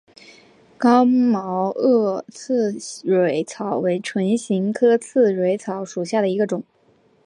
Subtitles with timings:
[0.79, 6.63] 刚毛萼刺蕊草为唇形科刺蕊草属下的一个种。